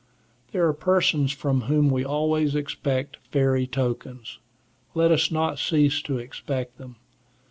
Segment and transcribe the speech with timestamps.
[0.51, 4.39] There are persons from whom we always expect fairy tokens;
[4.95, 6.95] let us not cease to expect them.